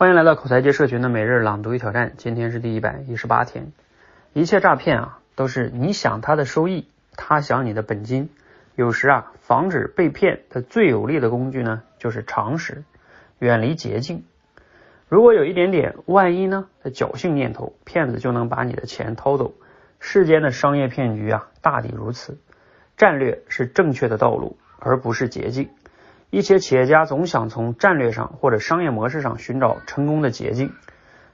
[0.00, 3.70] 欢迎来到口才界社群的每日朗读与挑战，今天是第一百一十八天。
[4.32, 8.30] 一切诈骗啊，都是你想他的收益，他想你的本金。
[8.74, 12.82] 有时啊，防止被骗的最有力的工具呢，就是常识，
[13.40, 14.24] 远离捷径。
[15.10, 19.52] 如果有一点点万一呢的侥幸念头，骗子就能把你的钱掏走。
[19.98, 22.38] 世间的商业骗局啊，大抵如此。
[22.96, 25.68] 战略是正确的道路，而不是捷径。
[26.30, 30.72] 一些企业家总想从战略上或者商业模式上寻找成功的捷径，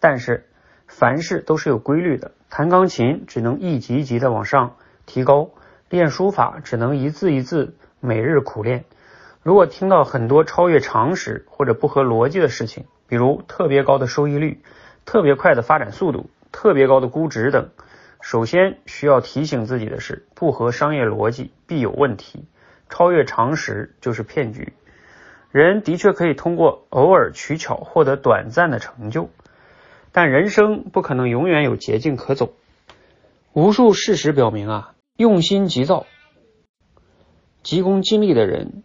[0.00, 0.46] 但是
[0.86, 2.32] 凡事都是有规律的。
[2.48, 5.50] 弹钢琴只能一级一级的往上提高，
[5.90, 8.86] 练书法只能一字一字每日苦练。
[9.42, 14.62] 如果听到很多超越常识或者不合逻辑的事情，比如特别高的收益率、
[15.04, 17.68] 特别快的发展速度、特别高的估值等，
[18.22, 22.46] 首先需要提醒自己的是，不合商业逻辑必有问题。
[22.90, 24.72] 超越常识就是骗局。
[25.50, 29.30] 人的确可以通过偶尔取巧获得短暂的成就，
[30.12, 32.52] 但人生不可能永远有捷径可走。
[33.54, 36.06] 无数事实表明啊，用心急躁、
[37.62, 38.82] 急功近利的人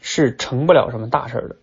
[0.00, 1.56] 是成不了什么大事的。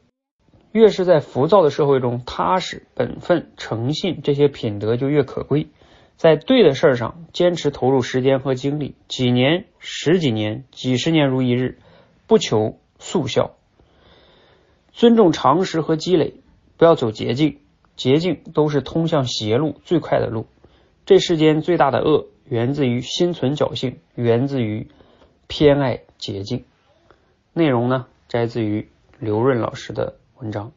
[0.72, 5.70] 越是在浮躁的社会中，踏实、本分、诚信这些品德就越可贵。
[6.18, 11.80] 在对的事儿上坚持投入时间和精力，几年、十几年、几十年如一日，
[12.28, 13.57] 不求速效。
[14.98, 16.42] 尊重常识和积累，
[16.76, 17.60] 不要走捷径，
[17.96, 20.48] 捷径都是通向邪路最快的路。
[21.06, 24.90] 这世间最大的恶源自于心存侥幸，源自于
[25.46, 26.66] 偏爱捷径。
[27.54, 30.72] 内容呢，摘自于刘润老师的文章。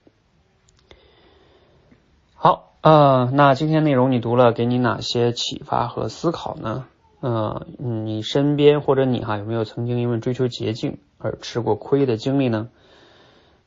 [2.35, 6.85] 好，呃，那今天内容你读了，给你哪些启发和思考呢？
[7.21, 12.69] 呃，你身边或者你哈有没有曾经因为追求捷径而吃过亏的经历呢？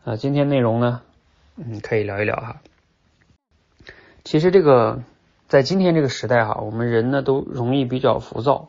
[0.05, 1.01] 啊，今天内容呢，
[1.55, 2.61] 嗯，可以聊一聊哈。
[4.25, 5.01] 其实这个
[5.47, 8.67] 在今天这个时代哈，我们人呢都容易比较浮躁，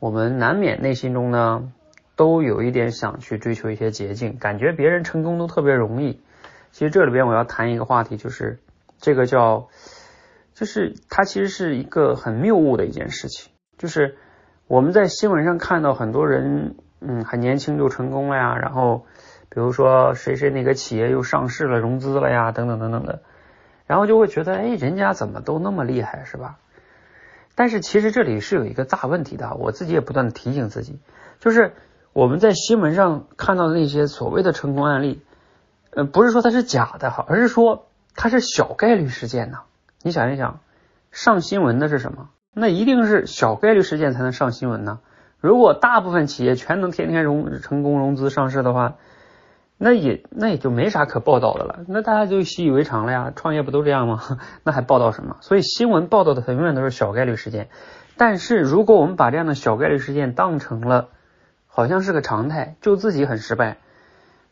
[0.00, 1.72] 我们难免内心中呢
[2.16, 6.20] 都有一点想去追求一些捷径，感觉别人成功都特别容易。
[6.72, 8.58] 其实这里边我要谈一个话题，就是
[8.98, 9.68] 这个叫，
[10.54, 14.16] 就是它其实是一个很谬误的一件事情，就是
[14.66, 19.06] 我们在新闻上看到很多人，嗯，很年轻就成功了呀，然后。
[19.54, 23.22] 比如说谁谁哪个企业又上市了、融资了呀，等等等等的，
[23.86, 26.58] 然后就会觉得，哎，人家怎么都那么厉害，是吧？
[27.54, 30.98] 但是其实这里是有一个大问题的，我自己也不断的提醒自己，
[31.38, 31.72] 就是
[32.12, 35.22] 我们在新闻上看到的那些所谓的成功案例，
[35.90, 37.86] 呃，不是说它是假的哈，而是说
[38.16, 39.58] 它是小概率事件呢。
[40.02, 40.58] 你想一想，
[41.12, 42.28] 上新闻的是什么？
[42.52, 44.98] 那一定是小概率事件才能上新闻呢。
[45.38, 48.96] 如果大部分企业全能天天融成功融资上市的话，
[49.76, 53.32] 那也那也就没啥可报道的了，那大家就习以为常了呀。
[53.34, 54.22] 创业不都这样吗？
[54.62, 55.36] 那还报道什么？
[55.40, 57.68] 所以新闻报道的它永远都是小概率事件。
[58.16, 61.08] 但是如果我们把这样的小概率事件当成了
[61.66, 63.78] 好像是个常态，就自己很失败，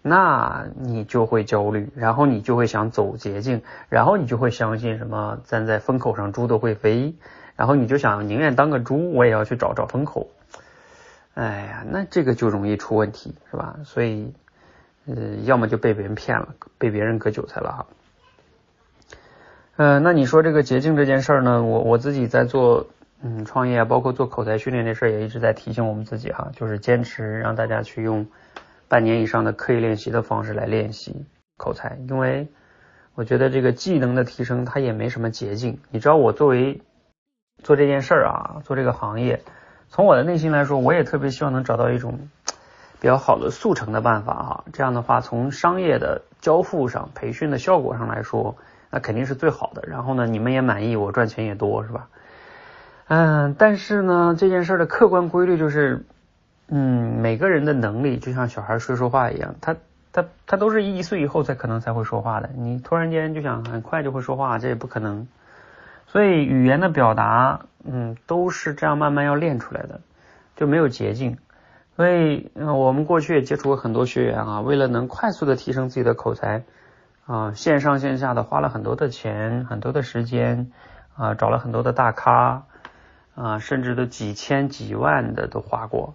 [0.02, 7.14] 那你就会焦虑，然后你就会想走捷径，然后你就会相信什么站在风口上猪都会飞，
[7.54, 10.30] 然后你就想宁愿当个猪，我也要去找找风口。
[11.34, 13.76] 哎呀，那这个就容易出问题，是吧？
[13.84, 14.34] 所以。
[15.06, 15.14] 呃，
[15.44, 17.86] 要么就被别人骗了，被别人割韭菜了哈。
[19.76, 21.64] 呃，那你说这个捷径这件事儿呢？
[21.64, 22.86] 我我自己在做
[23.22, 28.26] 嗯创业，包括做口才训练这事儿，也一直在提醒我们自己哈，就是坚持让大家去用
[28.86, 31.24] 半年以上的刻意练习的方式来练习
[31.56, 32.46] 口才，因为
[33.14, 35.80] 我觉得这个技能的提升它也没什么捷径。
[35.90, 36.80] 你知道我作为
[37.62, 39.42] 做这件事儿啊，做这个行业，
[39.88, 42.28] 从我的内心来说，我也特别希望能找到一种。
[43.02, 48.54] 比较好的速成的办法哈，这样的话从商业的交付上、培训的效果上来说，
[48.90, 49.82] 那肯定是最好的。
[49.88, 52.06] 然后呢，你们也满意，我赚钱也多，是吧？
[53.08, 56.04] 嗯，但是呢，这件事的客观规律就是，
[56.68, 59.74] 嗯，每个人的能力就像小孩说说话一样，他
[60.12, 62.50] 他他都是一岁以后才可能才会说话的。
[62.56, 65.26] 你突然间就想很快就会说话，这也不可能。
[66.06, 70.00] 所以语言的表达，嗯，都是这样慢慢要练出来的，
[70.54, 71.38] 就没有捷径。
[71.94, 76.64] 所以，我们过去也接触过很多学员啊，为了能快速的提升自己的口才
[77.26, 80.72] 啊，线上线下的花了很多的钱、很多的时间
[81.14, 82.64] 啊，找了很多的大咖
[83.34, 86.14] 啊，甚至都几千几万的都花过，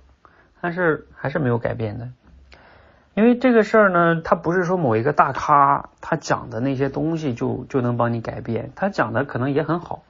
[0.62, 2.10] 但是还是没有改变的。
[3.14, 10.04] 因为这个事儿呢，它不是说某一个大咖他讲的那些东西就就能帮你改变，他讲的可能也很好，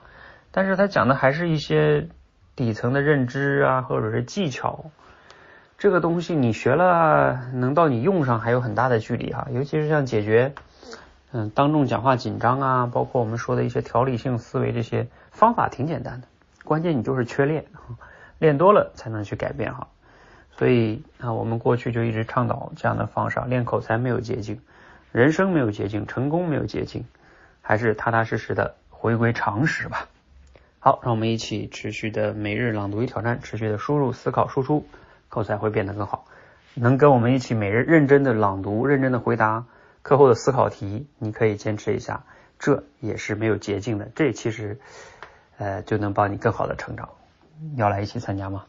[0.51, 2.07] 但是他讲的还是一些
[2.55, 4.85] 底层的认知啊，或者是技巧。
[5.77, 9.47] 这个东西你学了，能到你用上还有很大的距离哈。
[9.51, 10.53] 尤其是像解决
[11.31, 16.27] 嗯，当众讲话紧张啊，包括我们说的一些条理性思维，这些方法挺简单的，
[16.63, 17.65] 关键你就是缺练，
[18.39, 19.87] 练多了才能去改变哈。
[20.57, 24.59] 所以啊，我们过去就一直倡导这样的方式，练口才没有捷径，
[25.11, 27.05] 人生没有捷径，成功没有捷径，
[27.61, 30.07] 还是踏踏实实的回归常识吧。
[30.79, 34.87] 好，让我们一起持续的每日朗读与挑战，持续的输入、思考、输出，
[35.29, 36.25] 口才会变得更好。
[36.73, 39.65] 能跟我们一起每日认真的朗读、认真的回答
[40.01, 42.23] 课后的思考题，你可以坚持一下，
[42.59, 44.09] 这也是没有捷径的。
[44.15, 44.79] 这其实
[45.57, 47.09] 呃就能帮你更好的成长。
[47.75, 48.65] 要来一起参加吗？